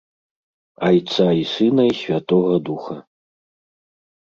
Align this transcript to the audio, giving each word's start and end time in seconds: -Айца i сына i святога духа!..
-Айца 0.87 1.27
i 1.41 1.43
сына 1.51 1.87
i 1.91 1.93
святога 1.99 2.59
духа!.. 2.73 2.99